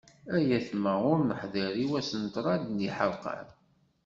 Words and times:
Ay 0.35 0.47
aytma! 0.57 0.93
Ur 1.11 1.19
neḥḍir, 1.23 1.71
i 1.83 1.85
wass 1.89 2.11
n 2.21 2.25
ṭrad 2.35 2.63
n 2.69 2.83
yiḥerqan. 2.85 3.47